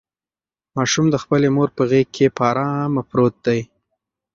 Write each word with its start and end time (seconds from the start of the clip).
ماشوم 0.75 1.05
د 1.11 1.15
خپلې 1.23 1.47
مور 1.55 1.69
په 1.77 1.83
غېږ 1.89 2.07
کې 2.15 2.25
په 2.37 2.43
ارامه 2.49 3.01
پروت 3.09 3.35
دی. 3.45 3.61